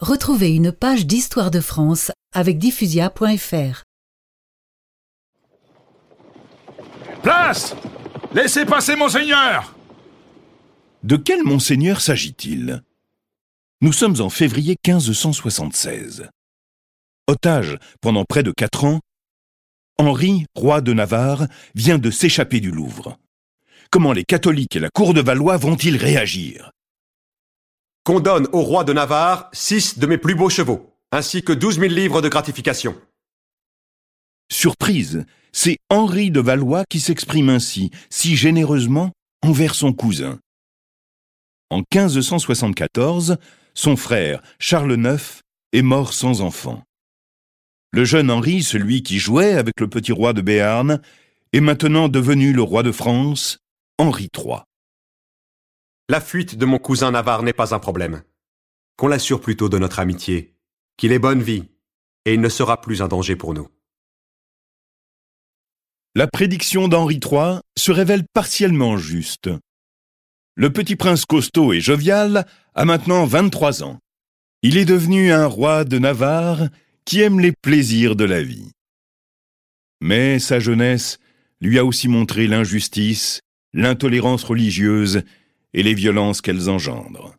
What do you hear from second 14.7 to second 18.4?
1576. Otage pendant